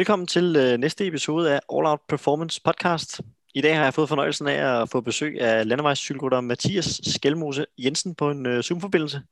[0.00, 3.20] Velkommen til øh, næste episode af All Out Performance Podcast.
[3.54, 8.14] I dag har jeg fået fornøjelsen af at få besøg af landevejscykelrytter Mathias Skelmose Jensen
[8.14, 9.22] på en øh, Zoom-forbindelse.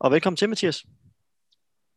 [0.00, 0.84] Og velkommen til, Mathias.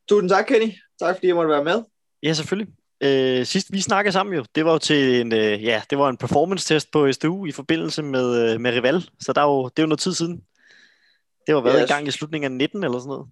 [0.09, 0.71] Tusind tak, Kenny.
[0.99, 1.83] Tak fordi jeg måtte være med.
[2.23, 2.73] Ja, selvfølgelig.
[3.01, 6.09] Øh, sidst vi snakkede sammen jo, det var jo til en, øh, ja, det var
[6.09, 9.09] en performance-test på SDU i forbindelse med, øh, med Rival.
[9.19, 10.43] Så der er jo, det er jo noget tid siden.
[11.47, 11.81] Det var været yes.
[11.81, 13.27] en gang i slutningen af 19 eller sådan noget.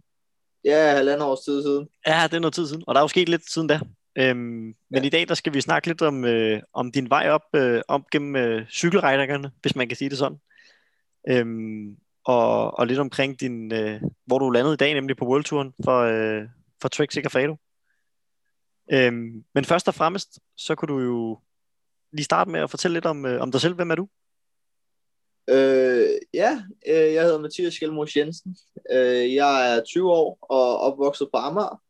[0.65, 1.87] Ja, halvandet års tid siden.
[2.07, 2.83] Ja, det er noget tid siden.
[2.87, 3.79] Og der er jo sket lidt siden da.
[4.19, 5.01] Øhm, men ja.
[5.03, 8.01] i dag der skal vi snakke lidt om, øh, om din vej op, øh, op
[8.11, 10.37] gennem øh, cykelrejderne, hvis man kan sige det sådan.
[11.29, 15.43] Øhm, og, og lidt omkring din, øh, hvor du landede i dag, nemlig på World
[15.43, 16.47] Touren for, øh,
[16.81, 17.55] for Trek Segafredo.
[18.91, 21.39] Øhm, men først og fremmest, så kunne du jo
[22.11, 23.75] lige starte med at fortælle lidt om, øh, om dig selv.
[23.75, 24.07] Hvem er du?
[25.49, 28.57] Øh, ja, øh, jeg hedder Mathias Skelmos Jensen.
[28.91, 31.81] Øh, jeg er 20 år og opvokset på Amager.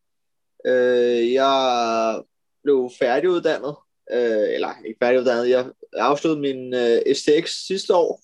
[0.68, 2.24] Øh, jeg
[2.64, 3.76] blev færdiguddannet,
[4.12, 8.22] øh, eller ikke færdiguddannet, jeg afsluttede min øh, STX sidste år,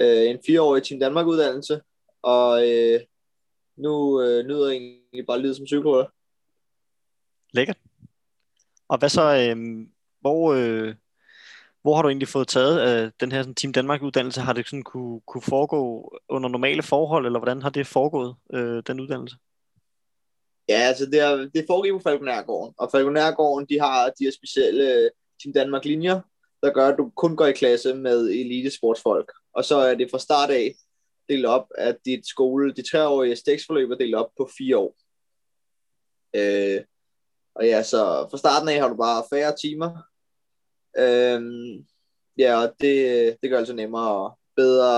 [0.00, 1.80] øh, en fireårig Team Danmark uddannelse,
[2.22, 3.00] og øh,
[3.76, 6.10] nu øh, nyder jeg egentlig bare livet som cykelrytter.
[7.52, 7.78] Lækkert.
[8.88, 9.86] Og hvad så, øh,
[10.20, 10.94] hvor, øh,
[11.82, 14.40] hvor har du egentlig fået taget øh, den her sådan, Team Danmark uddannelse?
[14.40, 18.82] Har det sådan kunne, kunne foregå under normale forhold, eller hvordan har det foregået, øh,
[18.86, 19.36] den uddannelse?
[20.70, 24.94] Ja, altså det, er, det foregik på Falkonærgården, og Falkonærgården, de har de her specielle
[24.94, 25.10] øh,
[25.42, 26.20] Team Danmark linjer,
[26.62, 29.32] der gør, at du kun går i klasse med elitesportsfolk.
[29.54, 30.74] Og så er det fra start af
[31.28, 34.96] delt op, at dit skole, de treårige stæksforløb er delt op på fire år.
[36.36, 36.80] Øh,
[37.54, 39.90] og ja, så fra starten af har du bare færre timer.
[40.98, 41.40] Øh,
[42.38, 44.90] ja, og det, det gør altså nemmere og bedre.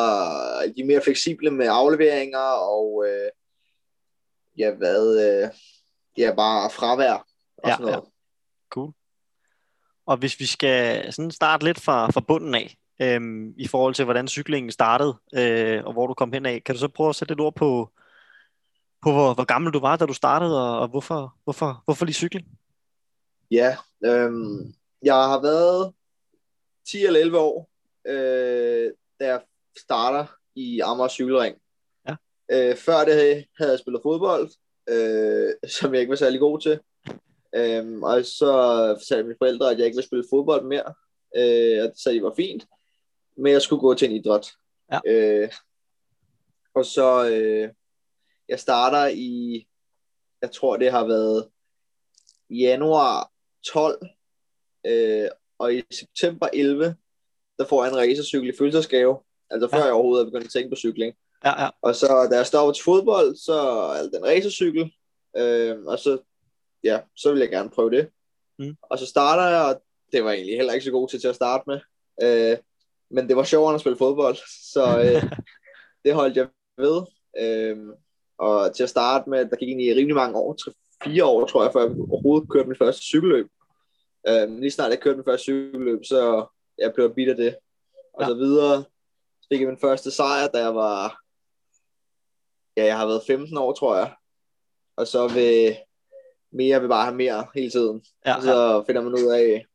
[0.77, 3.31] De er mere fleksible med afleveringer og øh,
[4.59, 5.51] ja, hvad, øh,
[6.19, 7.27] ja, bare fravær
[7.57, 7.97] og ja, sådan noget.
[7.97, 8.11] Ja.
[8.71, 8.93] Cool.
[10.07, 14.05] Og hvis vi skal sådan starte lidt fra, fra bunden af, øhm, i forhold til,
[14.05, 17.17] hvordan cyklingen startede, øh, og hvor du kom hen af, kan du så prøve at
[17.17, 17.91] sætte lidt ord på,
[19.03, 22.15] på hvor, hvor gammel du var, da du startede, og, og hvorfor, hvorfor, hvorfor lige
[22.15, 22.47] cykling?
[23.51, 25.93] Ja, øhm, jeg har været
[26.87, 27.71] 10 eller 11 år,
[28.07, 28.91] øh,
[29.21, 29.43] da jeg
[29.79, 31.57] starter i Amager Cykelring.
[32.50, 33.14] Øh, før det
[33.58, 34.50] havde jeg spillet fodbold,
[34.88, 36.80] øh, som jeg ikke var særlig god til.
[37.54, 38.53] Øh, og så
[39.08, 40.94] sagde mine forældre, at jeg ikke ville spille fodbold mere.
[41.36, 42.66] Øh, og det sagde, det var fint.
[43.36, 44.53] Men jeg skulle gå til en idræt.
[44.92, 45.00] Ja.
[45.06, 45.50] Øh,
[46.75, 47.69] og så, øh,
[48.48, 49.66] jeg starter i,
[50.42, 51.48] jeg tror det har været
[52.50, 53.30] januar
[53.66, 54.06] 12,
[54.86, 55.28] øh,
[55.59, 56.97] og i september 11,
[57.59, 59.19] der får jeg en racercykel i følelsesgave.
[59.50, 59.84] Altså før ja.
[59.84, 61.14] jeg overhovedet er begyndt at tænke på cykling.
[61.44, 61.69] Ja, ja.
[61.82, 63.60] Og så da jeg stopper til fodbold, så
[63.98, 64.92] er den racercykel,
[65.36, 66.19] øh, og så,
[66.84, 68.08] ja, så vil jeg gerne prøve det.
[68.58, 68.76] Mm.
[68.82, 69.82] Og så starter jeg, og
[70.12, 71.80] det var egentlig heller ikke så god til, til at starte med.
[72.22, 72.58] Øh,
[73.10, 74.36] men det var sjovere at spille fodbold,
[74.72, 75.30] så øh,
[76.04, 76.48] det holdt jeg
[76.78, 77.03] ved.
[77.38, 77.78] Øh,
[78.38, 80.72] og til at starte med, der gik egentlig rimelig mange år, tre,
[81.04, 83.47] fire år tror jeg, før jeg overhovedet kørte min første cykelløb.
[84.28, 86.47] Øh, lige snart jeg kørte min første cykelløb, så
[86.78, 87.56] jeg blev bidt af det.
[88.14, 88.28] Og ja.
[88.28, 88.84] så videre
[89.41, 91.22] så fik jeg min første sejr, da jeg var
[92.77, 94.15] ja, jeg har været 15 år, tror jeg.
[94.97, 95.77] Og så vil
[96.53, 98.05] mere vil bare have mere hele tiden.
[98.27, 98.83] Ja, og så ja.
[98.83, 99.66] finder man ud af,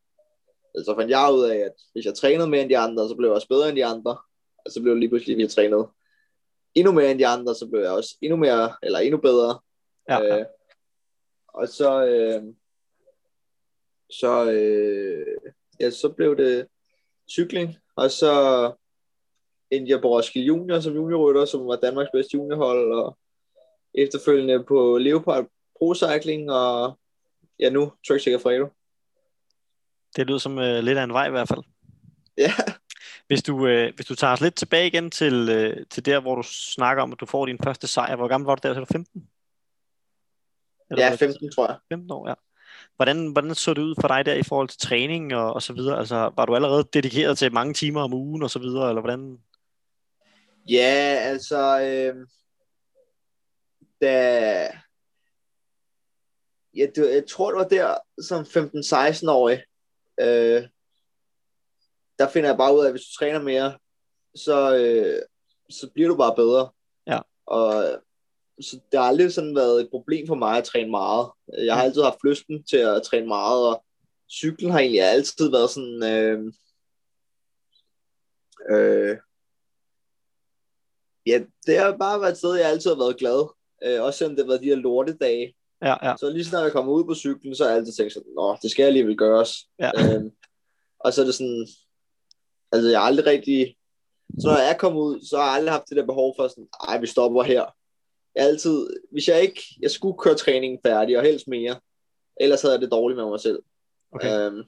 [0.74, 3.28] altså fandt jeg ud af, at hvis jeg trænede mere end de andre, så blev
[3.28, 4.18] jeg også bedre end de andre.
[4.64, 5.88] Og så blev jeg lige pludselig, jeg trænede
[6.74, 9.60] endnu mere end de andre, så blev jeg også endnu mere, eller endnu bedre.
[10.08, 10.38] Ja, ja.
[10.38, 10.46] Øh,
[11.48, 12.42] og så, øh,
[14.10, 16.66] så, øh, ja, så blev det
[17.30, 18.32] cykling, og så
[19.70, 23.18] jeg på Roskilde Junior som juniorrytter, som var Danmarks bedste juniorhold, og
[23.94, 25.46] efterfølgende på Leopard
[25.78, 26.98] Pro Cycling, og
[27.60, 28.66] ja nu Trek Segafredo.
[30.16, 31.60] Det lyder som uh, lidt af en vej i hvert fald.
[32.38, 32.52] Ja.
[33.26, 36.34] Hvis du, uh, hvis du tager os lidt tilbage igen til, uh, til der, hvor
[36.34, 38.16] du snakker om, at du får din første sejr.
[38.16, 38.74] Hvor gammel var du der?
[38.74, 39.28] Så du 15?
[40.90, 41.76] Eller ja, 15 tror jeg.
[41.92, 42.34] 15 år, ja.
[42.96, 45.72] Hvordan, hvordan så det ud for dig der i forhold til træning og, og så
[45.72, 45.98] videre?
[45.98, 49.38] Altså, var du allerede dedikeret til mange timer om ugen og så videre, eller hvordan?
[50.68, 52.26] Ja, altså, øh,
[54.00, 54.70] da,
[56.76, 59.62] ja, det, jeg tror, det var der som 15-16-årig,
[60.20, 60.68] øh,
[62.18, 63.78] der finder jeg bare ud af, at hvis du træner mere,
[64.34, 65.22] så, øh,
[65.70, 66.70] så bliver du bare bedre.
[67.06, 67.20] Ja.
[67.46, 68.02] Og
[68.60, 71.30] så det har aldrig sådan været et problem for mig at træne meget.
[71.58, 71.86] Jeg har mm.
[71.86, 73.84] altid haft lysten til at træne meget, og
[74.30, 76.02] cyklen har egentlig altid været sådan...
[76.02, 76.52] Øh,
[78.70, 79.16] øh,
[81.28, 83.48] ja, det har bare været et sted, jeg altid har været glad.
[83.84, 85.54] Øh, også selvom det har været de her lortedage.
[85.82, 86.14] Ja, ja.
[86.20, 88.56] Så lige snart jeg kommer ud på cyklen, så har jeg altid tænkt sådan, nå,
[88.62, 89.52] det skal jeg alligevel gøres.
[89.78, 89.90] Ja.
[89.98, 90.30] Øhm,
[91.00, 91.66] og så er det sådan,
[92.72, 93.76] altså jeg har aldrig rigtig,
[94.40, 96.48] så når jeg er kommet ud, så har jeg aldrig haft det der behov for
[96.48, 97.64] sådan, ej, vi stopper her.
[98.34, 101.80] Jeg altid, hvis jeg ikke, jeg skulle køre træningen færdig, og helst mere,
[102.40, 103.58] ellers havde jeg det dårligt med mig selv.
[104.12, 104.46] Okay.
[104.46, 104.62] Øhm,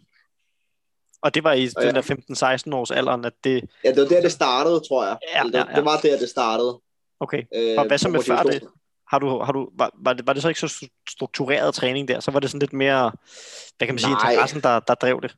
[1.22, 2.00] Og det var i Og den ja.
[2.00, 3.70] der 15-16 års alderen, at det...
[3.84, 5.18] ja, det var der, det startede, tror jeg.
[5.34, 5.76] Ja, ja, ja.
[5.76, 6.80] det var der, det startede.
[7.20, 7.42] Okay.
[7.54, 8.62] Øh, Og hvad så med før det?
[9.08, 12.20] Har du, har du, var, var, det, var det så ikke så struktureret træning der?
[12.20, 13.12] Så var det sådan lidt mere,
[13.78, 14.30] hvad kan man sige, Nej.
[14.30, 15.34] interessen, der, der drev det?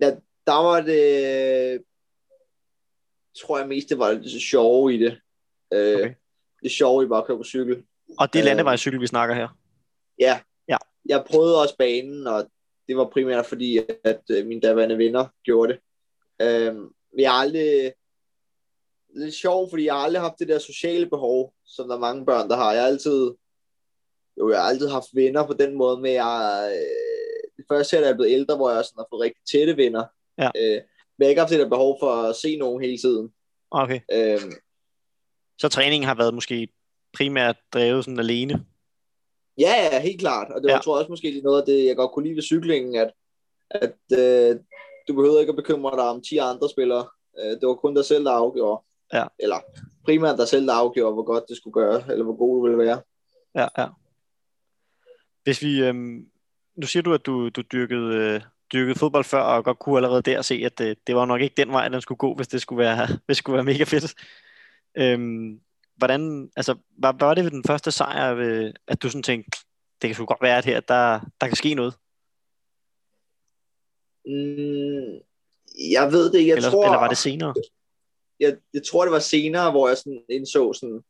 [0.00, 0.10] Ja,
[0.46, 1.82] der var det,
[3.40, 5.18] tror jeg mest, det var det sjove i det.
[5.72, 6.14] Øh, Okay.
[6.62, 7.82] Det sjove i bare at køre på cykel.
[8.18, 9.48] Og det er Øh, landevejscykel, vi snakker her.
[10.18, 10.40] Ja.
[10.68, 10.76] Ja.
[11.08, 12.50] Jeg prøvede også banen, og
[12.88, 15.80] det var primært fordi, at øh, mine daværende venner gjorde det.
[17.12, 17.62] Men jeg har aldrig...
[17.62, 21.96] Det er lidt sjovt, fordi jeg har aldrig haft det der sociale behov, som der
[21.96, 22.72] er mange børn, der har.
[22.72, 23.30] Jeg har altid...
[24.38, 26.70] Jo, jeg har altid haft venner på den måde, men jeg...
[26.74, 29.76] Øh, det første, da jeg er blevet ældre, hvor jeg sådan har fået rigtig tætte
[29.76, 30.04] venner.
[30.38, 30.50] Ja.
[30.56, 30.80] Øh,
[31.18, 33.32] men jeg har ikke haft det der behov for at se nogen hele tiden.
[33.70, 34.00] Okay.
[34.12, 34.52] Øhm,
[35.58, 36.68] Så træningen har været måske
[37.16, 38.66] primært drevet sådan alene?
[39.58, 40.50] Ja, ja, helt klart.
[40.50, 40.74] Og det var, Ja.
[40.76, 43.10] jeg tror også måske er noget af det, jeg godt kunne lide ved cyklingen, at,
[43.70, 44.56] at øh,
[45.08, 47.06] du behøvede ikke at bekymre dig om 10 andre spillere.
[47.38, 48.82] Øh, det var kun dig selv, der afgjorde.
[49.12, 49.24] Ja.
[49.38, 49.56] Eller
[50.04, 52.78] primært dig selv, der afgjorde, hvor godt det skulle gøre, eller hvor god du ville
[52.78, 53.00] være.
[53.54, 53.86] Ja, ja.
[55.42, 56.26] Hvis vi, øhm,
[56.76, 58.40] nu siger du, at du, du dyrkede, øh,
[58.72, 61.54] dyrkede fodbold før, og godt kunne allerede der se, at det, det var nok ikke
[61.56, 64.14] den vej, den skulle gå, hvis det skulle være, hvis det skulle være mega fedt.
[64.94, 65.60] Øhm,
[66.02, 69.58] hvordan, altså, hvad, hvad var det ved den første sejr, ved, at du sådan tænkte,
[70.02, 71.94] det kan sgu godt være, at her, der, der kan ske noget?
[74.26, 75.12] Mm,
[75.90, 76.50] jeg ved det ikke.
[76.50, 77.54] Jeg eller, tror, eller var det senere?
[78.42, 81.00] jeg, jeg tror, det var senere, hvor jeg sådan indså, sådan,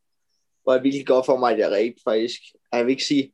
[0.62, 2.40] hvor jeg virkelig godt for mig, at jeg rent faktisk,
[2.72, 3.32] jeg vil ikke sige,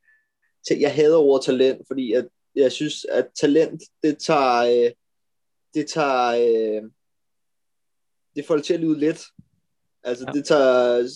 [0.70, 4.93] jeg hader ordet talent, fordi jeg, jeg synes, at talent, det tager, øh,
[5.75, 6.90] det tager, øh,
[8.37, 9.22] det får det til at lyde let.
[10.02, 10.32] Altså, ja.
[10.32, 11.08] det tager,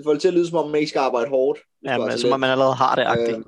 [0.00, 1.60] det får det til at lyde, som om man ikke skal arbejde hårdt.
[1.84, 3.38] Ja, men, som om man allerede har det, agtigt.
[3.38, 3.44] Øh,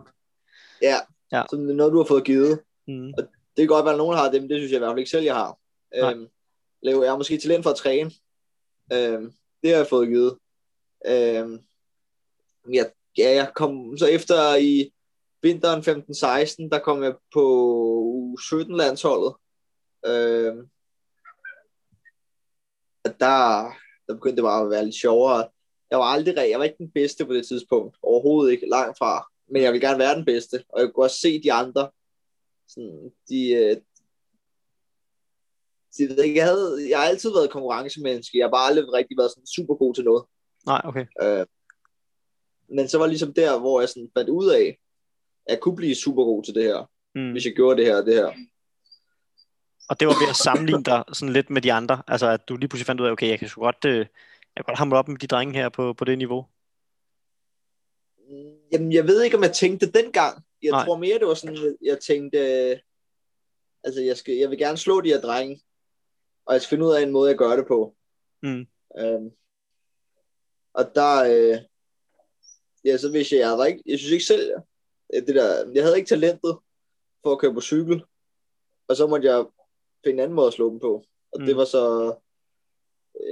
[0.82, 0.96] ja,
[1.32, 1.42] Ja.
[1.50, 2.60] som det er noget, du har fået givet.
[2.88, 3.12] Mm.
[3.16, 3.28] Det
[3.58, 5.10] kan godt være, at nogen har det, men det synes jeg i hvert fald ikke
[5.10, 5.58] selv, jeg har.
[6.00, 6.12] Nej.
[6.12, 6.28] Øhm,
[6.82, 8.10] jeg har måske talent for at træne.
[8.92, 9.32] Øhm,
[9.62, 10.38] det har jeg fået givet.
[11.06, 11.58] Øhm,
[12.72, 12.84] ja,
[13.18, 14.92] ja, jeg kom så efter i
[15.42, 17.44] vinteren 15-16, der kom jeg på
[18.38, 19.34] U17-landsholdet.
[20.06, 20.68] Øhm,
[23.04, 23.72] og der,
[24.06, 25.48] der begyndte det bare at være lidt sjovere.
[25.92, 27.96] Jeg var aldrig, jeg var ikke den bedste på det tidspunkt.
[28.02, 29.26] Overhovedet ikke, langt fra.
[29.48, 30.64] Men jeg vil gerne være den bedste.
[30.68, 31.90] Og jeg kunne også se de andre.
[32.68, 33.76] Sådan, de, øh,
[35.98, 38.38] de, jeg, havde, jeg har altid været konkurrencemenneske.
[38.38, 40.24] Jeg har bare aldrig rigtig været sådan super god til noget.
[40.66, 41.06] Nej, okay.
[41.22, 41.46] Øh,
[42.68, 44.78] men så var ligesom der, hvor jeg sådan fandt ud af,
[45.46, 47.30] at jeg kunne blive super god til det her, Mm.
[47.32, 48.30] hvis jeg gjorde det her og det her.
[49.88, 52.02] Og det var ved at sammenligne dig sådan lidt med de andre.
[52.08, 54.06] Altså, at du lige pludselig fandt ud af, okay, jeg kan sgu godt, øh,
[54.56, 56.46] jeg kan godt hamle op med de drenge her på, på det niveau.
[58.72, 60.44] Jamen, jeg ved ikke, om jeg tænkte dengang.
[60.62, 60.84] Jeg Nej.
[60.84, 62.78] Tror mere, det var sådan, jeg- jeg tænkte, øh,
[63.84, 65.62] altså, jeg, skal, jeg vil gerne slå de her drenge,
[66.46, 67.96] og jeg skal finde ud af en måde, jeg gør det på.
[68.42, 68.66] Mm.
[68.98, 69.30] Øhm,
[70.74, 71.58] og der, øh,
[72.84, 74.52] ja, så hvis jeg, jeg, var ikke, jeg synes ikke selv,
[75.14, 76.58] at det der, jeg havde ikke talentet
[77.22, 78.04] for at køre på cykel,
[78.88, 79.46] og så måtte jeg
[80.04, 81.04] finde en anden måde at slå dem på.
[81.32, 81.46] Og mm.
[81.46, 82.14] det var så,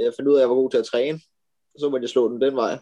[0.00, 1.20] jeg fandt ud af, at jeg var god til at træne,
[1.78, 2.78] så måtte jeg slå den den vej.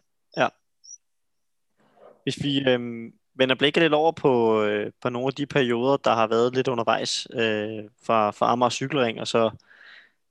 [2.23, 6.15] Hvis vi øh, vender blikket lidt over på, øh, på nogle af de perioder, der
[6.15, 9.50] har været lidt undervejs øh, fra, fra Amager Cykelring, og så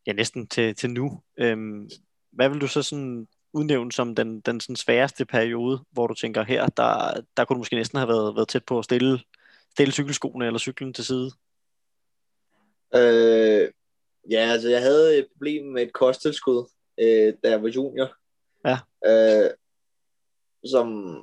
[0.08, 1.22] ja, næsten til, til nu.
[1.38, 1.58] Øh,
[2.32, 6.44] hvad vil du så sådan udnævne som den, den sådan sværeste periode, hvor du tænker
[6.44, 9.20] her, der, der kunne du måske næsten have været, været tæt på at stille,
[9.72, 11.32] stille cykelskoene eller cyklen til side?
[12.96, 13.72] Øh,
[14.30, 18.16] ja, altså jeg havde et problem med et kosttilskud, øh, da jeg var junior.
[18.66, 18.78] Ja.
[19.06, 19.50] Øh,
[20.66, 21.18] som,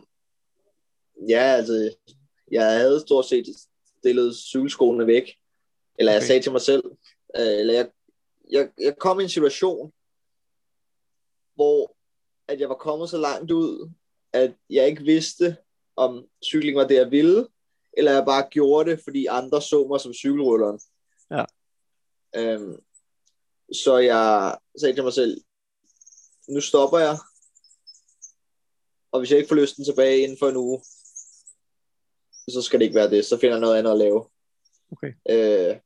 [1.29, 1.97] ja, altså,
[2.51, 3.47] jeg havde stort set
[3.99, 5.37] stillet cykelskoene væk.
[5.99, 6.27] Eller jeg Okay.
[6.27, 6.85] sagde til mig selv,
[7.37, 7.91] øh, eller jeg,
[8.51, 9.93] jeg, jeg kom i en situation,
[11.55, 11.97] hvor
[12.49, 13.91] at jeg var kommet så langt ud,
[14.33, 15.57] at jeg ikke vidste,
[15.97, 17.47] om cykling var det, jeg ville,
[17.93, 20.81] eller jeg bare gjorde det, fordi andre så mig som cykelrytteren.
[21.31, 21.45] Ja.
[22.37, 22.77] Øhm,
[23.75, 25.41] så jeg sagde til mig selv,
[26.49, 27.17] nu stopper jeg,
[29.13, 30.81] og hvis jeg ikke får lysten tilbage inden for en uge,
[32.49, 34.29] så skal det ikke være det, så finder jeg noget andet at lave.
[34.93, 35.13] Okay.
[35.31, 35.77] Øh,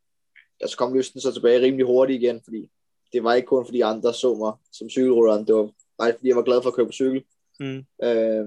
[0.63, 2.71] og så kom lysten så tilbage rimelig hurtigt igen, fordi
[3.13, 6.37] det var ikke kun fordi andre så mig som cykelrytteren, det var bare fordi jeg
[6.37, 7.25] var glad for at køre på cykel.
[7.61, 7.87] Mm.
[8.03, 8.47] Øh,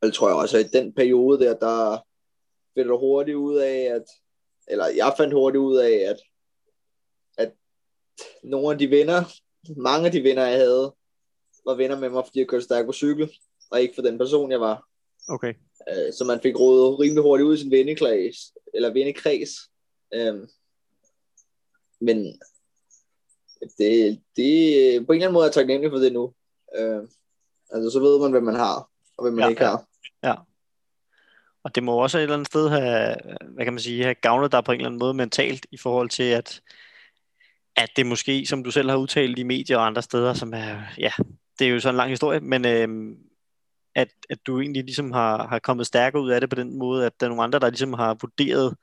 [0.00, 2.06] Og det tror jeg også, at i den periode der, der
[2.74, 4.04] finder du hurtigt ud af, at,
[4.68, 6.16] eller jeg fandt hurtigt ud af, at
[8.44, 9.24] nogle af de venner,
[9.76, 10.94] mange af de venner, jeg havde,
[11.66, 13.32] var venner med mig, fordi jeg kørte stærkt på cykel,
[13.70, 14.86] og ikke for den person, jeg var.
[15.28, 15.54] Okay.
[15.88, 18.36] Øh, så man fik rådet rimelig hurtigt ud i sin vennekreds,
[18.74, 19.50] eller vennekreds.
[20.14, 20.48] Øh,
[22.00, 22.40] men
[23.78, 26.34] det, det, på en eller anden måde er jeg taknemmelig for det nu.
[26.78, 27.02] Øh,
[27.70, 29.84] altså, så ved man, hvad man har, og hvad man ja, ikke har.
[30.22, 30.34] Ja.
[31.64, 33.16] Og det må også et eller andet sted have,
[33.48, 36.08] hvad kan man sige, have gavnet dig på en eller anden måde mentalt i forhold
[36.08, 36.60] til, at,
[37.76, 40.82] at det måske, som du selv har udtalt i medier og andre steder, som er,
[40.98, 41.10] ja,
[41.58, 43.16] det er jo sådan en lang historie, men øh,
[43.94, 47.06] at, at du egentlig ligesom har, har kommet stærkere ud af det på den måde,
[47.06, 48.76] at der er nogle andre, der ligesom har vurderet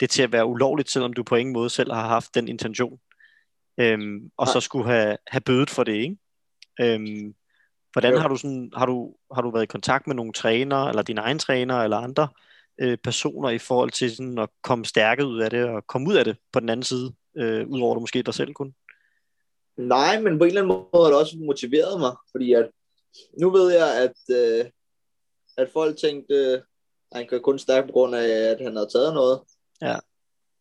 [0.00, 2.98] det til at være ulovligt, selvom du på ingen måde selv har haft den intention.
[3.78, 6.16] Øhm, og så skulle have, have bødet for det, ikke?
[6.80, 7.34] Øhm,
[7.92, 8.18] hvordan jo.
[8.18, 11.20] har du sådan, har du, har du været i kontakt med nogle trænere, eller dine
[11.20, 12.28] egne trænere, eller andre
[12.80, 16.14] øh, personer i forhold til sådan at komme stærket ud af det, og komme ud
[16.14, 18.74] af det på den anden side, øh, udover du måske dig selv kun?
[19.76, 22.70] Nej, men på en eller anden måde har det også motiveret mig, fordi at
[23.40, 24.70] nu ved jeg, at, øh,
[25.56, 26.62] at folk tænkte, at
[27.12, 29.40] han kan kun stærke på grund af, at han havde taget noget.
[29.82, 29.96] Ja.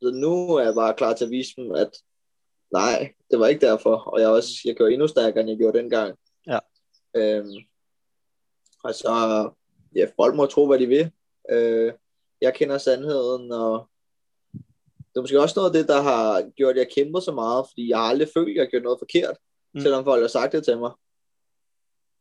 [0.02, 1.92] Så nu er jeg bare klar til at vise dem, at
[2.72, 3.96] nej, det var ikke derfor.
[3.96, 6.18] Og jeg, også, jeg gør endnu stærkere, end jeg gjorde dengang.
[6.48, 6.60] Ja.
[7.16, 7.56] Øhm,
[8.84, 9.50] og så,
[9.96, 11.12] ja, folk må tro, hvad de vil.
[11.50, 11.94] Øh,
[12.42, 13.90] jeg kender sandheden, og
[15.14, 17.66] det er måske også noget af det, der har gjort, at jeg kæmper så meget,
[17.70, 19.38] fordi jeg har aldrig følt, at jeg har gjort noget forkert,
[19.74, 19.80] mm.
[19.80, 20.92] selvom folk har sagt det til mig.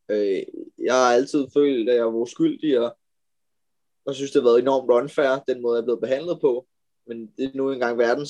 [0.09, 0.43] Øh,
[0.79, 2.97] jeg har altid følt, at jeg var uskyldig, og
[4.07, 6.67] jeg synes, det har været enormt unfair, den måde, jeg er blevet behandlet på.
[7.07, 8.27] Men det er nu engang verden,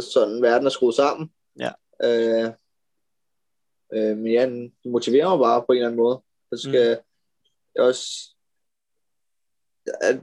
[0.00, 1.30] sådan verden er skruet sammen.
[1.60, 1.72] Ja.
[2.04, 2.50] Øh,
[3.92, 4.46] øh, men ja,
[4.84, 6.22] det motiverer mig bare på en eller anden måde.
[6.52, 7.04] Så skal mm.
[7.74, 8.34] jeg også...
[10.02, 10.20] At,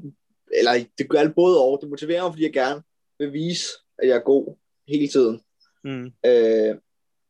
[0.58, 1.78] eller det gør alt både over.
[1.78, 2.84] Det motiverer mig, fordi jeg gerne
[3.24, 3.65] vil vise,
[3.98, 4.56] at jeg er god
[4.88, 5.42] hele tiden.
[5.84, 6.13] Mm.
[6.25, 6.75] Øh,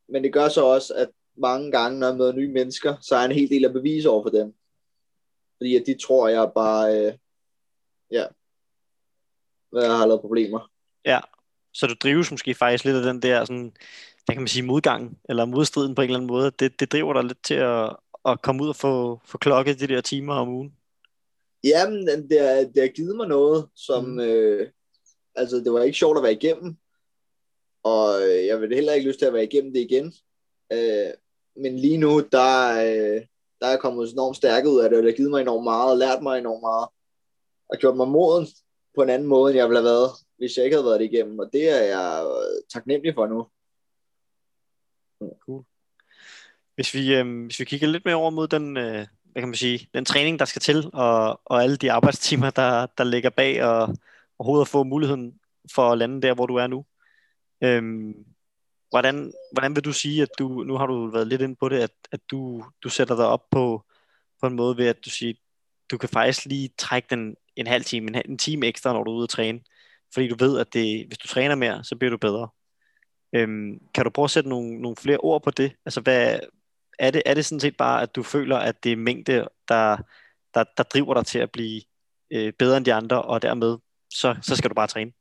[0.10, 3.26] men det gør så også, at mange gange, når jeg møder nye mennesker, så er
[3.26, 4.54] en hel del af bevis over for dem.
[5.58, 7.14] Fordi at de tror, at jeg bare, øh,
[8.12, 8.26] ja,
[9.74, 10.72] jeg har lavet problemer.
[11.06, 11.20] Ja,
[11.74, 13.74] så du drives måske faktisk lidt af den der, sådan,
[14.28, 16.52] der kan man sige modgang, eller modstriden på en eller anden måde.
[16.60, 17.96] Det, det driver dig lidt til at,
[18.26, 20.76] at komme ud og få, få klokket de der timer om ugen.
[21.64, 24.20] Jamen, det har, det har givet mig noget, som, mm.
[24.20, 24.70] øh,
[25.36, 26.78] altså det var ikke sjovt at være igennem,
[27.84, 30.14] og øh, jeg vil heller ikke lyst til at være igennem det igen.
[30.74, 31.14] Øh,
[31.56, 33.22] men lige nu, der, øh,
[33.60, 35.64] der er jeg kommet enormt stærk ud af det, og det har givet mig enormt
[35.64, 36.88] meget, og lært mig enormt meget,
[37.70, 38.48] og gjort mig moden
[38.96, 41.14] på en anden måde, end jeg ville have været, hvis jeg ikke havde været det
[41.14, 43.48] igennem, og det er jeg øh, taknemmelig for nu.
[45.46, 45.64] Cool.
[46.76, 49.56] Hvis vi, øh, hvis vi kigger lidt mere over mod den, øh, hvad kan man
[49.56, 53.64] sige, den træning, der skal til, og, og alle de arbejdstimer, der, der ligger bag,
[53.64, 53.96] og
[54.44, 55.40] overhovedet at få muligheden
[55.76, 56.86] for at lande der, hvor du er nu.
[57.64, 58.14] Øhm,
[58.90, 61.80] hvordan, hvordan vil du sige, at du, nu har du været lidt ind på det,
[61.80, 63.86] at, at du, du sætter dig op på,
[64.42, 65.34] på en måde ved, at du siger,
[65.92, 69.12] du kan faktisk lige trække den en halv time, en, en time ekstra, når du
[69.12, 69.60] er ude at træne.
[70.14, 72.48] Fordi du ved, at det, hvis du træner mere, så bliver du bedre.
[73.36, 75.76] Øhm, kan du prøve at sætte nogle, nogle flere ord på det?
[75.86, 76.40] Altså, hvad,
[77.00, 79.98] er, det, er det sådan set bare, at du føler, at det er mængde, der,
[80.54, 81.82] der, der driver dig til at blive
[82.32, 83.78] øh, bedre end de andre, og dermed,
[84.14, 85.12] så, så skal du bare træne?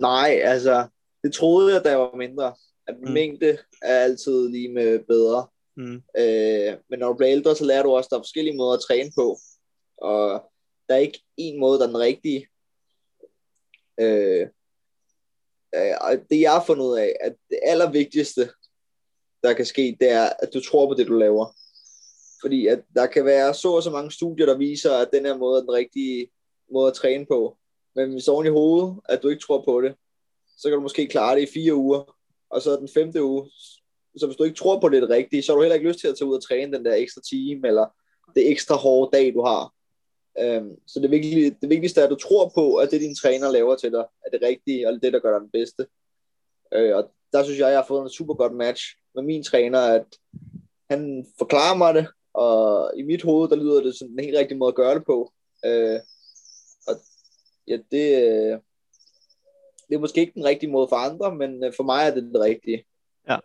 [0.00, 0.88] Nej, altså,
[1.24, 2.54] det troede jeg, da jeg var mindre.
[2.86, 3.12] At mm.
[3.12, 5.46] mængde er altid lige med bedre.
[5.76, 6.02] Mm.
[6.18, 8.72] Øh, men når du bliver ældre, så lærer du også, at der er forskellige måder
[8.72, 9.38] at træne på.
[9.98, 10.52] Og
[10.88, 12.48] der er ikke en måde, der er den rigtige.
[14.00, 14.48] Øh,
[15.74, 18.50] øh, og det jeg har fundet ud af, at det allervigtigste,
[19.42, 21.56] der kan ske, det er, at du tror på det, du laver.
[22.42, 25.36] Fordi at der kan være så og så mange studier, der viser, at den her
[25.36, 26.30] måde er den rigtige
[26.72, 27.58] måde at træne på.
[27.96, 29.94] Men hvis oven i hovedet, at du ikke tror på det,
[30.58, 32.16] så kan du måske klare det i fire uger,
[32.50, 33.50] og så den femte uge,
[34.16, 36.08] så hvis du ikke tror på det, rigtige, så har du heller ikke lyst til
[36.08, 37.86] at tage ud og træne den der ekstra time, eller
[38.34, 39.72] det ekstra hårde dag, du har.
[40.38, 43.50] Øhm, så det, vigtige, det vigtigste er, at du tror på, at det, din træner
[43.50, 45.86] laver til dig, er det rigtige, og det, der gør dig den bedste.
[46.74, 48.82] Øh, og der synes jeg, jeg har fået en super godt match
[49.14, 50.06] med min træner, at
[50.90, 54.58] han forklarer mig det, og i mit hoved, der lyder det som den helt rigtige
[54.58, 55.32] måde at gøre det på.
[55.64, 56.00] Øh,
[57.68, 58.60] ja, det,
[59.88, 62.22] det er måske ikke den rigtige måde for andre, men øh, for mig er det
[62.22, 62.84] det rigtige.
[63.28, 63.38] Ja.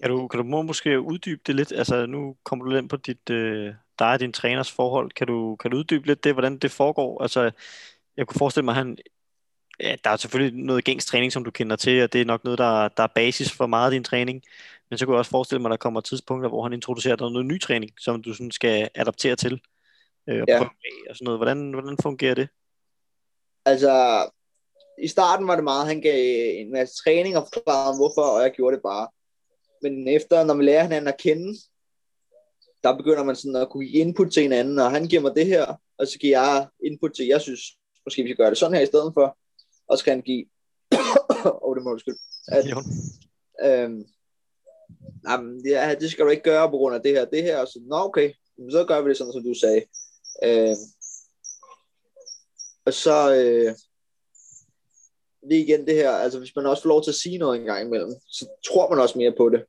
[0.00, 1.72] Kan du, kan du måske uddybe det lidt?
[1.72, 5.10] Altså, nu kommer du ind på dit, øh, dig og din træners forhold.
[5.10, 7.22] Kan du, kan du uddybe lidt det, hvordan det foregår?
[7.22, 7.50] Altså,
[8.16, 8.98] jeg kunne forestille mig, at han,
[9.80, 12.44] ja, der er selvfølgelig noget gængs træning, som du kender til, og det er nok
[12.44, 14.42] noget, der, der er basis for meget af din træning.
[14.90, 17.30] Men så kunne jeg også forestille mig, at der kommer tidspunkter, hvor han introducerer dig
[17.30, 19.60] noget ny træning, som du sådan skal adaptere til.
[20.28, 20.58] øh, og ja.
[20.58, 21.38] prøve af og sådan noget.
[21.38, 22.48] Hvordan, hvordan fungerer det?
[23.64, 24.26] Altså,
[25.02, 28.52] i starten var det meget, han gav en masse træning og forklarede hvorfor, og jeg
[28.52, 29.08] gjorde det bare.
[29.82, 31.58] Men efter, når man lærer hinanden at kende,
[32.82, 35.46] der begynder man sådan at kunne give input til hinanden, og han giver mig det
[35.46, 37.60] her, og så giver jeg input til, jeg synes,
[38.06, 39.38] måske vi skal gøre det sådan her i stedet for,
[39.88, 40.46] og så kan han give,
[41.46, 42.64] åh, oh, det må du skyld, at,
[43.64, 44.04] øhm,
[45.28, 47.68] jamen, ja, det skal du ikke gøre på grund af det her, det her, og
[47.68, 48.32] så, nå okay,
[48.70, 49.82] så gør vi det sådan, som du sagde.
[50.44, 50.76] Øhm,
[52.86, 53.74] og så, øh,
[55.42, 57.66] lige igen det her, altså hvis man også får lov til at sige noget en
[57.66, 59.64] gang imellem, så tror man også mere på det.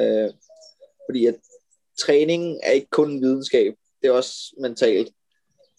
[0.00, 0.30] Øh,
[1.08, 1.36] fordi at
[1.98, 5.12] træning er ikke kun videnskab, det er også mentalt.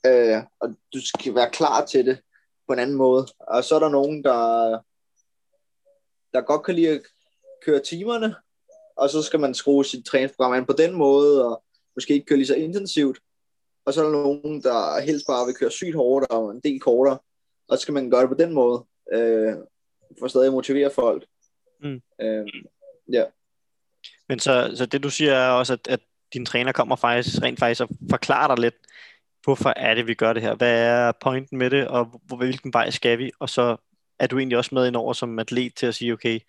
[0.06, 2.20] Øh, og du skal være klar til det
[2.68, 3.27] på en anden måde.
[3.39, 4.72] Og så er der nogen, der,
[6.34, 7.01] der godt kan lide at
[7.65, 8.36] køre timerne,
[8.98, 11.63] og så skal man skrue sit træningsprogram an på den måde, og
[11.96, 13.20] måske ikke køre lige så intensivt.
[13.86, 16.80] Og så er der nogen, der helst bare vil køre sygt hårdt og en del
[16.80, 17.18] kortere,
[17.68, 19.54] og så skal man gøre det på den måde, øh,
[20.20, 21.25] for stadig at motivere folk.
[21.82, 22.01] Mm.
[22.22, 22.46] Øh,
[23.12, 23.24] ja.
[24.30, 26.00] Men så, så det du siger er også, at, at
[26.34, 28.75] din træner kommer faktisk rent faktisk og forklarer dig lidt,
[29.44, 30.56] hvorfor er det, vi gør det her?
[30.56, 33.32] Hvad er pointen med det, og hvor, hvilken vej skal vi?
[33.39, 33.77] Og så
[34.20, 36.39] er du egentlig også med ind over som atlet til at sige, okay,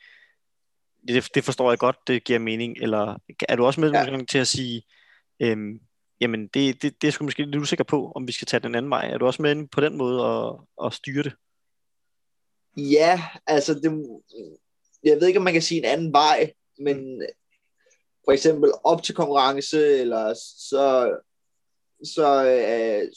[1.08, 4.24] det, det forstår jeg godt, det giver mening, eller er du også med ja.
[4.28, 4.82] til at sige,
[5.40, 5.80] øhm,
[6.20, 8.74] jamen det, det, det er sgu måske lidt usikker på, om vi skal tage den
[8.74, 9.10] anden vej.
[9.10, 10.54] Er du også med på den måde at,
[10.86, 11.32] at styre det?
[12.76, 14.06] Ja, altså det,
[15.04, 17.22] jeg ved ikke, om man kan sige en anden vej, men
[18.24, 20.34] for eksempel op til konkurrence, eller
[20.68, 21.16] så,
[22.04, 23.08] så, øh,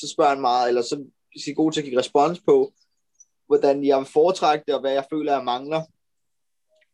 [0.00, 0.94] så spørger han meget, eller så
[1.34, 2.72] er jeg god til at give respons på,
[3.46, 5.82] hvordan jeg vil foretrække det, og hvad jeg føler, jeg mangler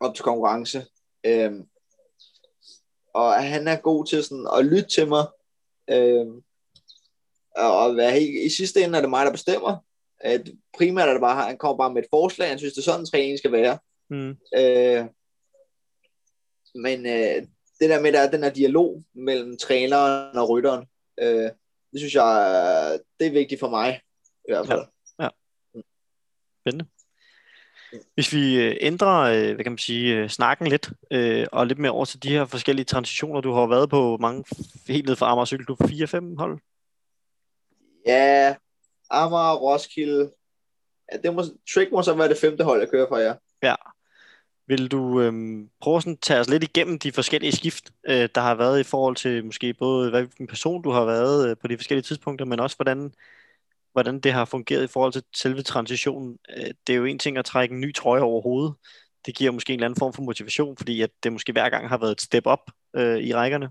[0.01, 0.87] op til konkurrence.
[1.27, 1.69] Øhm,
[3.15, 5.27] og han er god til sådan at lytte til mig,
[5.93, 6.43] øhm,
[7.57, 9.85] og hvad, i, i sidste ende er det mig, der bestemmer.
[10.21, 12.83] At primært er det bare, han kommer bare med et forslag, han synes, det er
[12.83, 13.79] sådan, træning skal være.
[14.11, 14.37] Mm.
[14.57, 15.07] Øh,
[16.75, 17.47] men øh,
[17.81, 20.87] det der med, der er den her dialog mellem træneren og rytteren,
[21.21, 21.51] øh,
[21.93, 24.01] det synes jeg, det er vigtigt for mig,
[24.49, 24.85] i hvert fald.
[25.19, 25.29] Ja, ja.
[26.63, 26.87] Spændende.
[28.15, 30.91] Hvis vi øh, ændrer, øh, hvad kan man sige, øh, snakken lidt,
[31.53, 34.45] og lidt mere over til de her forskellige transitioner, du har været på mange,
[34.89, 36.59] helt ned fra Amager Cykel, du 4-5 hold?
[38.07, 38.55] Ja,
[39.11, 40.31] Amager, Roskilde,
[41.13, 41.43] ja, det må,
[41.75, 43.35] Trick må så være det femte hold, jeg kører for jer.
[43.63, 43.75] Ja,
[44.71, 48.55] vil du øhm, prøve at tage os lidt igennem de forskellige skift, øh, der har
[48.55, 52.03] været i forhold til måske både hvilken person du har været øh, på de forskellige
[52.03, 53.13] tidspunkter, men også hvordan,
[53.93, 56.39] hvordan det har fungeret i forhold til selve transitionen.
[56.57, 58.75] Øh, det er jo en ting at trække en ny trøje over hovedet.
[59.27, 61.89] Det giver måske en eller anden form for motivation, fordi at det måske hver gang
[61.89, 62.61] har været et step up
[62.97, 63.71] øh, i rækkerne.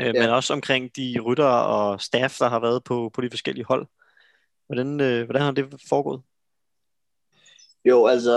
[0.00, 0.12] Øh, ja.
[0.12, 3.86] Men også omkring de rytter og staff, der har været på, på de forskellige hold.
[4.66, 6.22] Hvordan, øh, hvordan har det foregået?
[7.84, 8.32] Jo, altså,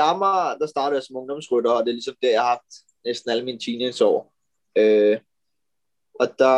[0.00, 2.72] Amager, der startede jeg som ungdomsrytter, og det er ligesom det, jeg har haft
[3.04, 4.34] næsten alle mine teenageår.
[4.76, 5.18] Øh,
[6.20, 6.54] og der...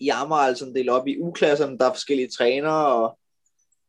[0.00, 3.18] I Amager er altså delt op i U-klasserne, der er forskellige trænere, og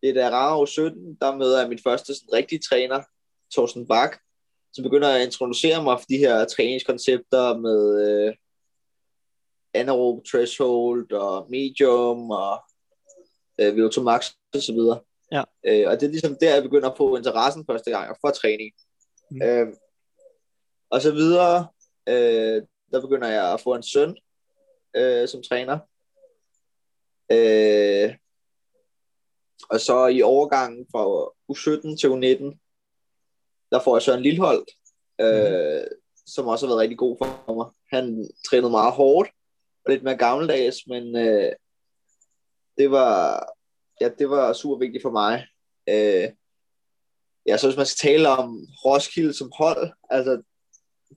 [0.01, 3.03] det er da rare 17, der møder jeg min første sådan, rigtige træner,
[3.51, 4.17] Thorsten Bak,
[4.73, 8.35] så begynder jeg at introducere mig for de her træningskoncepter med øh,
[9.73, 12.63] anaerobe threshold og medium og
[13.59, 14.99] øh, VO2 max og så videre.
[15.31, 15.43] Ja.
[15.67, 18.71] Øh, og det er ligesom der, jeg begynder at få interessen første gang for træning.
[19.31, 19.41] Mm.
[19.41, 19.67] Øh,
[20.89, 21.67] og så videre,
[22.09, 24.17] øh, der begynder jeg at få en søn
[24.95, 25.79] øh, som træner.
[27.31, 28.15] Øh,
[29.69, 31.03] og så i overgangen fra
[31.51, 32.57] U17 til U19,
[33.71, 34.71] der får jeg Søren Lilleholdt,
[35.21, 35.87] øh, mm.
[36.25, 37.67] som også har været rigtig god for mig.
[37.91, 39.29] Han trænede meget hårdt,
[39.85, 41.51] og lidt mere gammeldags, men øh,
[42.77, 43.47] det var
[44.01, 45.47] ja, det var super vigtigt for mig.
[45.89, 46.29] Øh,
[47.45, 50.41] ja, så hvis man skal tale om Roskilde som hold, altså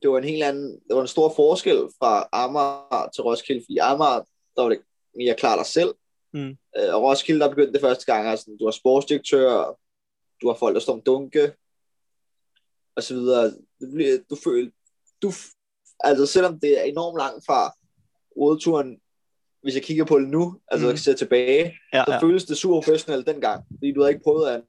[0.02, 3.78] det var en helt anden, det var en stor forskel fra Amager til Roskilde, fordi
[3.78, 4.24] Amager,
[4.56, 4.80] der var det
[5.16, 5.94] mere klart dig selv,
[6.32, 6.56] mm.
[6.76, 9.78] øh, og Roskilde, der begyndte det første gang, altså du var sportsdirektør,
[10.42, 11.52] du har folk, der står om dunke,
[12.96, 13.52] og så videre.
[14.30, 14.70] Du føler,
[15.22, 15.32] du,
[16.00, 17.74] altså selvom det er enormt langt fra
[18.36, 19.00] rodeturen
[19.62, 20.90] hvis jeg kigger på det nu, altså mm.
[20.90, 22.18] jeg ser tilbage, ja, så ja.
[22.18, 24.66] føles det super professionelt dengang, fordi du havde ikke prøvet andet.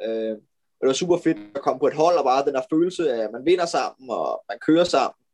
[0.00, 0.36] Øh,
[0.80, 3.24] det var super fedt at komme på et hold, og bare den der følelse af,
[3.24, 5.24] at man vinder sammen, og man kører sammen.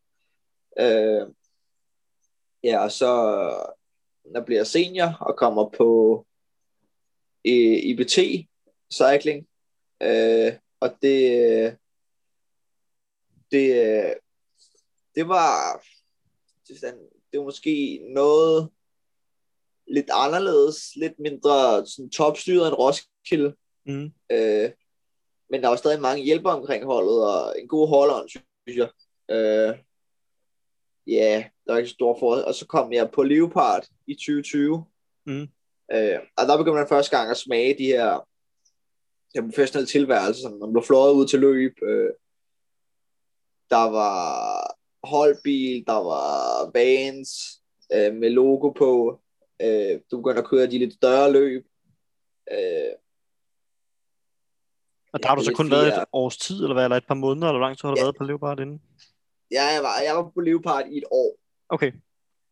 [0.78, 1.26] Øh,
[2.64, 3.10] ja, og så
[4.24, 6.26] når bliver senior, og kommer på
[7.44, 8.18] IBT
[8.92, 9.48] cycling,
[10.02, 11.78] øh, og det,
[13.52, 14.14] det,
[15.14, 15.82] det var
[16.68, 16.76] det,
[17.32, 18.70] det var måske noget
[19.86, 23.56] lidt anderledes, lidt mindre sådan topstyret end Roskilde.
[23.86, 24.12] Mm.
[24.32, 24.70] Øh,
[25.50, 28.90] men der var stadig mange hjælper omkring holdet, og en god holder, synes jeg.
[29.30, 29.78] Øh,
[31.10, 32.34] ja, der var ikke så stor for.
[32.34, 34.84] Og så kom jeg på Leopard i 2020.
[35.26, 35.48] Mm.
[35.92, 38.26] Øh, og der begyndte man første gang at smage de her
[39.34, 41.74] den professionelle tilværelse, som man blev fløjet ud til løb.
[41.82, 42.10] Øh,
[43.70, 47.30] der var holdbil, der var vans
[47.92, 49.20] øh, med logo på.
[49.62, 51.66] Øh, du begynder at køre de lidt større løb.
[52.52, 52.92] Øh,
[55.12, 57.14] og der har du så kun været et års tid, eller hvad, eller et par
[57.14, 58.04] måneder, eller hvor lang tid har du ja.
[58.04, 58.82] været på Leopard inden?
[59.50, 61.36] Ja, jeg var, jeg var på Leopard i et år.
[61.68, 61.92] Okay.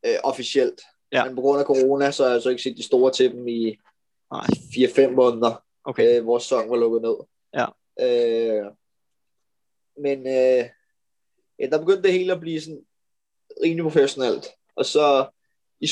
[0.06, 0.80] Øh, officielt.
[1.12, 1.24] Ja.
[1.24, 3.48] Men på grund af corona, så har jeg så ikke set de store til dem
[3.48, 3.78] i
[4.32, 6.16] 4-5 måneder, okay.
[6.16, 7.16] øh, hvor sæsonen var lukket ned.
[7.54, 7.66] Ja.
[8.00, 8.72] Øh,
[10.02, 10.64] men øh,
[11.58, 12.86] ja, der begyndte det hele at blive sådan
[13.64, 14.46] rimelig professionelt.
[14.76, 15.28] Og så
[15.80, 15.88] i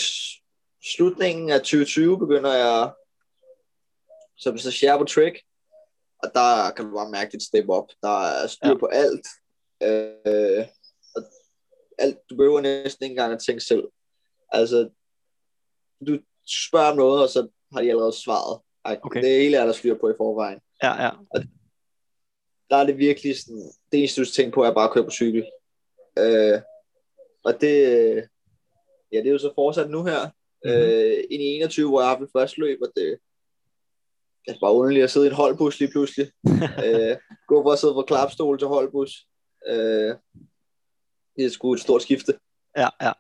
[0.97, 2.93] slutningen af 2020 begynder jeg
[4.37, 5.43] som så på trick,
[6.19, 7.89] og der kan du bare mærke dit step op.
[8.03, 8.79] Der er styr ja.
[8.79, 9.27] på alt.
[9.83, 10.67] Øh,
[11.99, 12.19] alt.
[12.31, 13.85] Du behøver næsten ikke engang at tænke selv.
[14.53, 14.89] Altså,
[16.07, 18.61] du spørger om noget, og så har de allerede svaret.
[18.85, 19.23] Okay.
[19.23, 20.61] Det hele er der styr på i forvejen.
[20.83, 21.11] Ja, ja.
[21.31, 21.43] Og
[22.71, 25.11] der er det virkelig sådan, det eneste, du tænker på, er bare at køre på
[25.11, 25.45] cykel.
[26.19, 26.61] Øh,
[27.45, 27.75] og det,
[29.13, 30.81] ja, det er jo så fortsat nu her, mm-hmm.
[30.81, 33.19] øh, ind i 21, hvor jeg har haft et første løb, og det,
[34.45, 36.31] det er bare underligt at sidde i en holdbus lige pludselig.
[36.87, 37.17] øh,
[37.49, 39.27] gå fra at sidde på klapstol til holdbus.
[39.67, 40.15] Øh,
[41.37, 42.33] det er sgu et stort skifte.
[42.77, 43.13] Ja, ja.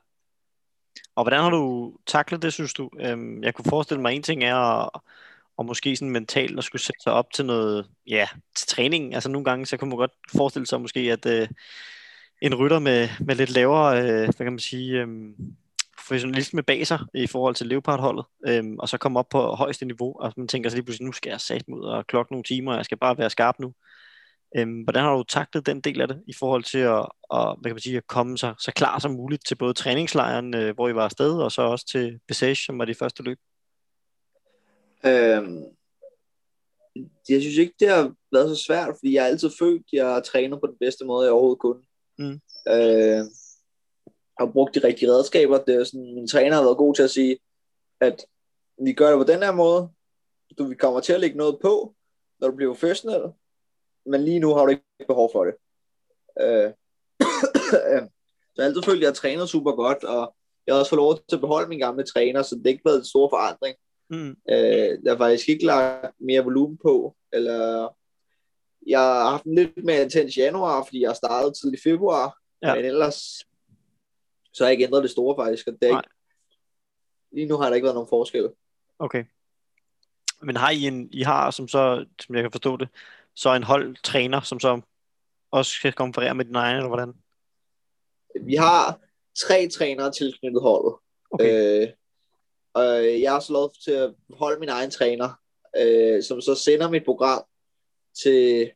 [1.15, 2.91] Og hvordan har du taklet det, synes du?
[3.01, 5.01] Øhm, jeg kunne forestille mig, en ting er at,
[5.57, 9.15] og måske sådan mentalt at skulle sætte sig op til noget, ja, til træning.
[9.15, 11.49] Altså nogle gange, så kunne man godt forestille sig måske, at øh,
[12.43, 15.09] en rytter med, med lidt lavere, øh, hvad kan man sige, øh,
[15.97, 20.17] professionalisme bag sig i forhold til Leopard-holdet, øhm, og så komme op på højeste niveau,
[20.21, 22.73] og man tænker så lige pludselig, nu skal jeg sat ud og klokke nogle timer,
[22.73, 23.73] og jeg skal bare være skarp nu.
[24.57, 27.65] Øhm, hvordan har du taklet den del af det, i forhold til at, at, hvad
[27.65, 30.89] kan man sige, at komme så, så klar som muligt til både træningslejren, øh, hvor
[30.89, 33.39] I var afsted, og så også til Besage, som var det første løb?
[35.07, 35.65] Øhm,
[37.29, 40.23] jeg synes ikke, det har været så svært, fordi jeg er altid følt, at jeg
[40.25, 41.83] træner på den bedste måde, jeg overhovedet kunne.
[42.19, 42.41] Mm.
[42.69, 43.25] Øh,
[44.39, 45.59] har brugt de rigtige redskaber.
[45.59, 47.39] Det er sådan, min træner har været god til at sige,
[48.01, 48.27] at
[48.85, 49.89] vi gør det på den her måde.
[50.59, 51.95] Du vi kommer til at lægge noget på,
[52.41, 53.23] når du bliver professionel,
[54.07, 55.55] men lige nu har du ikke behov for det.
[56.41, 56.73] Øh,
[57.71, 57.79] så
[58.57, 60.35] jeg har altid følt, at jeg har trænet super godt, og
[60.67, 62.85] jeg har også fået lov til at beholde min gamle træner, så det har ikke
[62.85, 63.77] været en stor forandring.
[64.11, 64.37] Mm.
[64.51, 67.89] Øh, jeg har faktisk ikke lagt mere volumen på, eller
[68.87, 72.39] jeg har haft en lidt mere intens januar, fordi jeg har startet tidlig i februar,
[72.63, 72.75] ja.
[72.75, 73.17] men ellers
[74.53, 75.67] så har jeg ikke ændret det store faktisk.
[75.67, 76.11] det er ikke,
[77.33, 78.49] lige nu har der ikke været nogen forskel.
[78.99, 79.25] Okay.
[80.43, 82.89] Men har I en, I har, som så, som jeg kan forstå det,
[83.37, 84.81] så en holdtræner, som så
[85.51, 87.13] også skal konferere med din egen, eller hvordan?
[88.47, 89.01] Vi har
[89.47, 90.95] tre trænere tilknyttet holdet.
[91.31, 91.83] Okay.
[91.83, 91.89] Øh,
[92.75, 95.41] og jeg har så lov til at holde min egen træner,
[95.77, 97.45] øh, som så sender mit program
[98.23, 98.71] til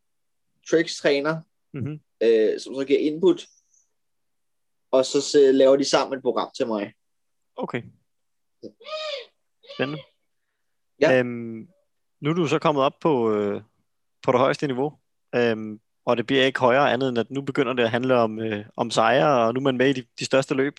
[0.71, 1.41] Tricks træner,
[1.73, 2.01] mm-hmm.
[2.21, 3.47] øh, som så giver input
[4.91, 6.95] og så laver de sammen et program til mig.
[7.57, 7.83] Okay.
[9.75, 10.03] Spændende.
[11.01, 11.19] Ja.
[11.19, 11.69] Øhm,
[12.21, 13.63] nu er du så kommet op på, øh,
[14.23, 14.93] på det højeste niveau,
[15.35, 18.41] øhm, og det bliver ikke højere andet end, at nu begynder det at handle om,
[18.41, 20.75] øh, om sejre, og nu er man med i de, de største løb.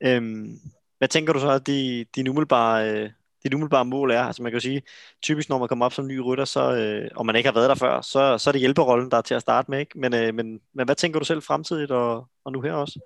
[0.00, 0.58] Øhm,
[0.98, 3.10] hvad tænker du så, at de, de umiddelbare, øh,
[3.44, 4.22] dit umiddelbare mål er?
[4.22, 4.82] Altså man kan jo sige,
[5.22, 7.68] typisk når man kommer op som ny rytter, så, øh, og man ikke har været
[7.68, 9.78] der før, så, så er det hjælperollen, der er til at starte med.
[9.80, 9.98] Ikke?
[9.98, 13.00] Men, øh, men, men hvad tænker du selv fremtidigt og, og nu her også?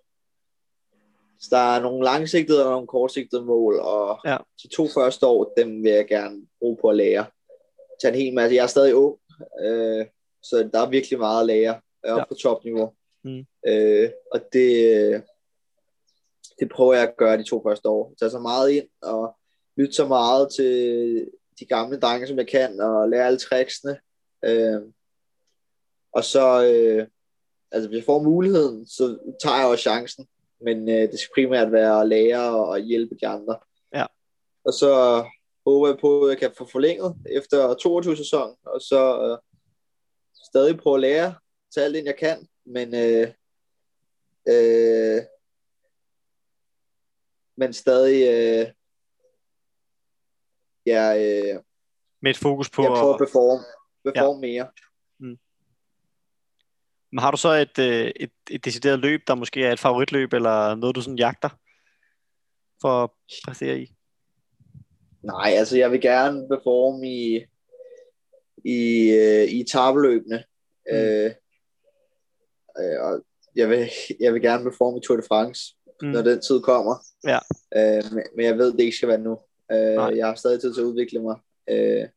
[1.40, 4.36] Så der er nogle langsigtede og nogle kortsigtede mål, og ja.
[4.62, 7.26] de to første år, dem vil jeg gerne bruge på at lære.
[8.02, 8.56] Tage en hel masse.
[8.56, 9.16] Jeg er stadig ung,
[9.60, 10.06] øh,
[10.42, 11.80] så der er virkelig meget at lære.
[12.04, 12.24] Jeg er ja.
[12.24, 12.92] på topniveau.
[13.24, 13.46] Mm.
[13.66, 15.22] Øh, og det,
[16.60, 18.14] det prøver jeg at gøre de to første år.
[18.18, 19.36] Tage så meget ind og
[19.76, 23.98] lytte så meget til de gamle drenge, som jeg kan, og lære alle tricksene.
[24.44, 24.80] Øh,
[26.12, 27.06] og så, øh,
[27.72, 30.26] altså hvis jeg får muligheden, så tager jeg også chancen
[30.64, 33.56] men øh, det skal primært være lære og hjælpe de andre.
[33.94, 34.06] Ja.
[34.64, 35.24] Og så
[35.66, 39.38] håber jeg på, at jeg kan få forlænget efter 22 sæson, og så øh,
[40.44, 41.34] stadig prøve at lære
[41.74, 43.28] til alt det, jeg kan, men øh,
[44.48, 45.22] øh,
[47.56, 48.72] men stadig øh,
[50.86, 51.60] ja, øh,
[52.22, 53.64] med et fokus på jeg prøver at performe,
[54.04, 54.52] performe ja.
[54.52, 54.70] mere.
[57.12, 60.32] Men har du så et, øh, et, et decideret løb, der måske er et favoritløb,
[60.32, 61.48] eller noget, du sådan jagter?
[62.84, 63.10] for at
[63.44, 63.94] præstere i?
[65.24, 67.44] Nej, altså jeg vil gerne performe i,
[68.64, 70.44] i, øh, i tabeløbene.
[70.90, 70.96] Mm.
[70.96, 71.30] Øh,
[72.78, 73.24] øh, og
[73.56, 73.88] jeg vil,
[74.20, 76.08] jeg vil gerne performe i Tour de France, mm.
[76.08, 76.94] når den tid kommer.
[77.24, 77.38] Ja.
[77.76, 79.38] Øh, men, men jeg ved, det ikke skal være nu.
[79.72, 81.36] Øh, jeg har stadig tid til at udvikle mig.
[81.70, 82.08] Øh,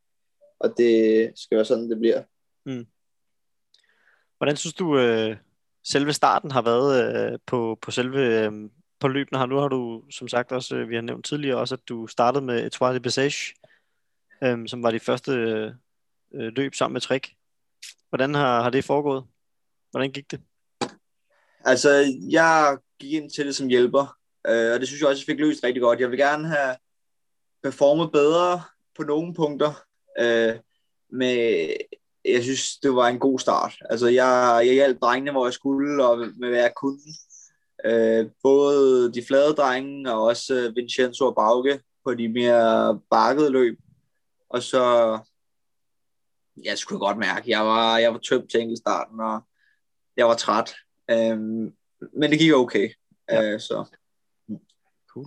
[0.60, 2.24] og det skal være sådan, det bliver.
[2.65, 2.86] Mm.
[4.38, 5.38] Hvordan synes du, øh,
[5.84, 8.52] selve starten har været øh, på, på selve øh,
[8.99, 9.45] på løbende her?
[9.45, 12.45] Nu har du, som sagt også, øh, vi har nævnt tidligere også, at du startede
[12.45, 13.55] med Etoile de Passage,
[14.43, 15.31] øhm, som var de første
[16.33, 17.33] øh, løb sammen med Trek.
[18.10, 19.23] Hvordan har, har det foregået?
[19.91, 20.41] Hvordan gik det?
[21.65, 25.33] Altså, jeg gik ind til det som hjælper, øh, og det synes jeg også, jeg
[25.33, 25.99] fik løst rigtig godt.
[25.99, 26.75] Jeg vil gerne have
[27.63, 28.62] performet bedre
[28.97, 29.73] på nogle punkter,
[30.19, 30.55] øh,
[31.12, 31.67] med,
[32.25, 33.75] jeg synes, det var en god start.
[33.89, 36.99] Altså, jeg, jeg hjalp drengene, hvor jeg skulle, og med hvad jeg kunne.
[37.85, 43.49] Øh, både de flade drenge, og også øh, Vincenzo og Bauke på de mere bakkede
[43.49, 43.79] løb.
[44.49, 45.19] Og så,
[46.63, 49.41] jeg skulle godt mærke, jeg var, jeg var tømt til starten, og
[50.17, 50.75] jeg var træt.
[51.11, 51.37] Øh,
[52.13, 52.89] men det gik okay.
[53.29, 53.53] Ja.
[53.53, 53.85] Øh, så.
[55.09, 55.25] Cool.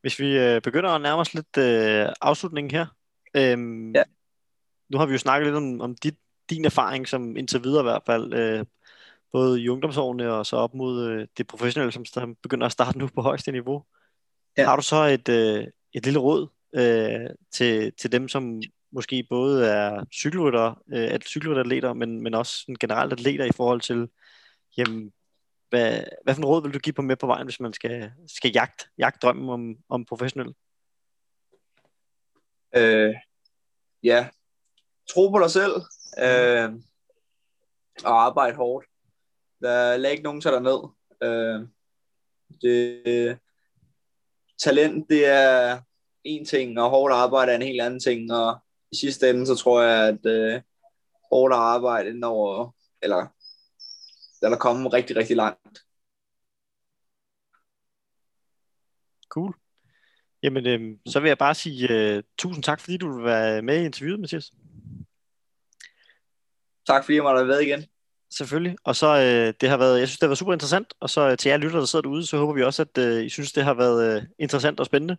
[0.00, 2.86] Hvis vi øh, begynder at nærme os lidt øh, afslutningen her.
[3.34, 4.02] Øh, ja
[4.88, 6.16] nu har vi jo snakket lidt om, om dit,
[6.50, 8.64] din erfaring, som indtil videre i hvert fald, øh,
[9.32, 13.08] både i ungdomsårene og så op mod øh, det professionelle, som begynder at starte nu
[13.14, 13.84] på højeste niveau.
[14.56, 14.64] Ja.
[14.64, 18.62] Har du så et, øh, et lille råd øh, til, til dem, som
[18.92, 24.08] måske både er cykelrytter, øh, cykelrytteratleter, men, men også generelt atleter i forhold til,
[24.76, 25.12] jamen,
[25.68, 28.12] hvad, hvad for en råd vil du give på med på vejen, hvis man skal,
[28.26, 30.54] skal jagte, jagte drømmen om, om professionel?
[32.76, 33.14] Øh,
[34.02, 34.28] ja,
[35.10, 35.74] tro på dig selv,
[36.18, 36.72] øh,
[38.04, 38.87] og arbejde hårdt.
[39.60, 40.80] Der lag ikke nogen dig ned.
[41.22, 41.68] Øh,
[42.62, 43.38] det,
[44.58, 45.80] talent, det er
[46.24, 48.58] en ting, og hårdt arbejde er en helt anden ting, og
[48.92, 50.62] i sidste ende, så tror jeg, at øh,
[51.32, 53.26] hårdt arbejde når, eller
[54.40, 55.78] der er kommet rigtig, rigtig langt.
[59.28, 59.54] Cool.
[60.42, 63.84] Jamen, øh, så vil jeg bare sige øh, tusind tak, fordi du være med i
[63.84, 64.52] interviewet, Mathias.
[66.86, 67.97] Tak fordi jeg måtte have været igen.
[68.30, 68.76] Selvfølgelig.
[68.84, 70.94] Og så øh, det har været, jeg synes, det har været super interessant.
[71.00, 73.24] Og så øh, til jer lytter, der sidder derude, så håber vi også, at øh,
[73.24, 75.16] I synes, det har været øh, interessant og spændende.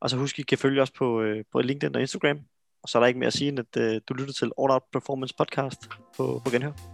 [0.00, 2.38] Og så husk, I kan følge os på, øh, på LinkedIn og Instagram.
[2.82, 4.70] Og så er der ikke mere at sige, end at øh, du lytter til All
[4.70, 6.91] Out Performance Podcast på, på Genhør.